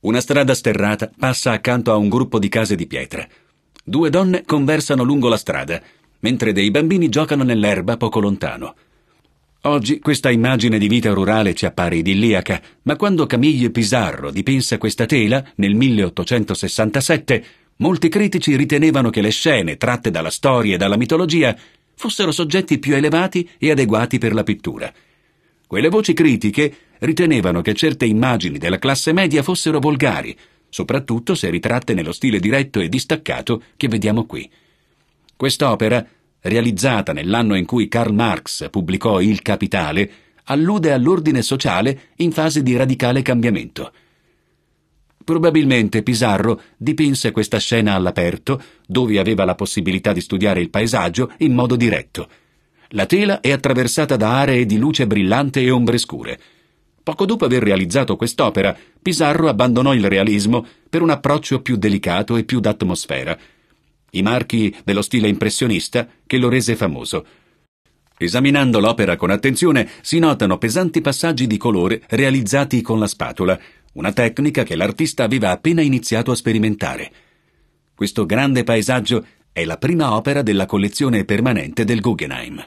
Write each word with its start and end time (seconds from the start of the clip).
Una 0.00 0.20
strada 0.20 0.54
sterrata 0.54 1.10
passa 1.18 1.50
accanto 1.50 1.90
a 1.90 1.96
un 1.96 2.08
gruppo 2.08 2.38
di 2.38 2.48
case 2.48 2.76
di 2.76 2.86
pietra. 2.86 3.26
Due 3.82 4.10
donne 4.10 4.44
conversano 4.44 5.02
lungo 5.02 5.28
la 5.28 5.36
strada, 5.36 5.82
mentre 6.20 6.52
dei 6.52 6.70
bambini 6.70 7.08
giocano 7.08 7.42
nell'erba 7.42 7.96
poco 7.96 8.20
lontano. 8.20 8.76
Oggi 9.62 9.98
questa 9.98 10.30
immagine 10.30 10.78
di 10.78 10.86
vita 10.86 11.10
rurale 11.10 11.52
ci 11.52 11.66
appare 11.66 11.96
idilliaca, 11.96 12.62
ma 12.82 12.94
quando 12.94 13.26
Camille 13.26 13.70
Pizarro 13.70 14.30
dipinse 14.30 14.78
questa 14.78 15.04
tela 15.04 15.44
nel 15.56 15.74
1867, 15.74 17.44
molti 17.78 18.08
critici 18.08 18.54
ritenevano 18.54 19.10
che 19.10 19.20
le 19.20 19.30
scene 19.30 19.78
tratte 19.78 20.12
dalla 20.12 20.30
storia 20.30 20.76
e 20.76 20.78
dalla 20.78 20.96
mitologia 20.96 21.58
fossero 21.96 22.30
soggetti 22.30 22.78
più 22.78 22.94
elevati 22.94 23.50
e 23.58 23.72
adeguati 23.72 24.18
per 24.18 24.32
la 24.32 24.44
pittura. 24.44 24.92
Quelle 25.66 25.88
voci 25.88 26.12
critiche 26.12 26.74
ritenevano 27.00 27.62
che 27.62 27.74
certe 27.74 28.04
immagini 28.04 28.58
della 28.58 28.78
classe 28.78 29.12
media 29.12 29.42
fossero 29.42 29.78
volgari, 29.78 30.36
soprattutto 30.68 31.34
se 31.34 31.50
ritratte 31.50 31.94
nello 31.94 32.12
stile 32.12 32.40
diretto 32.40 32.80
e 32.80 32.88
distaccato 32.88 33.62
che 33.76 33.88
vediamo 33.88 34.24
qui. 34.24 34.50
Quest'opera, 35.36 36.04
realizzata 36.40 37.12
nell'anno 37.12 37.54
in 37.54 37.64
cui 37.64 37.88
Karl 37.88 38.12
Marx 38.12 38.68
pubblicò 38.70 39.20
Il 39.20 39.42
Capitale, 39.42 40.10
allude 40.44 40.92
all'ordine 40.92 41.42
sociale 41.42 42.00
in 42.16 42.32
fase 42.32 42.62
di 42.62 42.76
radicale 42.76 43.22
cambiamento. 43.22 43.92
Probabilmente 45.24 46.02
Pizarro 46.02 46.60
dipinse 46.76 47.32
questa 47.32 47.58
scena 47.58 47.94
all'aperto, 47.94 48.62
dove 48.86 49.18
aveva 49.18 49.44
la 49.44 49.54
possibilità 49.54 50.14
di 50.14 50.22
studiare 50.22 50.60
il 50.60 50.70
paesaggio 50.70 51.32
in 51.38 51.52
modo 51.52 51.76
diretto. 51.76 52.28
La 52.92 53.04
tela 53.04 53.40
è 53.40 53.52
attraversata 53.52 54.16
da 54.16 54.38
aree 54.38 54.64
di 54.64 54.78
luce 54.78 55.06
brillante 55.06 55.60
e 55.60 55.70
ombre 55.70 55.98
scure. 55.98 56.40
Poco 57.08 57.24
dopo 57.24 57.46
aver 57.46 57.62
realizzato 57.62 58.16
quest'opera, 58.16 58.76
Pizarro 59.00 59.48
abbandonò 59.48 59.94
il 59.94 60.06
realismo 60.10 60.66
per 60.90 61.00
un 61.00 61.08
approccio 61.08 61.62
più 61.62 61.76
delicato 61.76 62.36
e 62.36 62.44
più 62.44 62.60
d'atmosfera, 62.60 63.34
i 64.10 64.20
marchi 64.20 64.76
dello 64.84 65.00
stile 65.00 65.26
impressionista 65.26 66.06
che 66.26 66.36
lo 66.36 66.50
rese 66.50 66.76
famoso. 66.76 67.24
Esaminando 68.18 68.78
l'opera 68.78 69.16
con 69.16 69.30
attenzione 69.30 69.88
si 70.02 70.18
notano 70.18 70.58
pesanti 70.58 71.00
passaggi 71.00 71.46
di 71.46 71.56
colore 71.56 72.02
realizzati 72.08 72.82
con 72.82 72.98
la 72.98 73.06
spatola, 73.06 73.58
una 73.94 74.12
tecnica 74.12 74.62
che 74.62 74.76
l'artista 74.76 75.24
aveva 75.24 75.50
appena 75.50 75.80
iniziato 75.80 76.30
a 76.30 76.34
sperimentare. 76.34 77.10
Questo 77.94 78.26
grande 78.26 78.64
paesaggio 78.64 79.24
è 79.50 79.64
la 79.64 79.78
prima 79.78 80.14
opera 80.14 80.42
della 80.42 80.66
collezione 80.66 81.24
permanente 81.24 81.86
del 81.86 82.02
Guggenheim. 82.02 82.62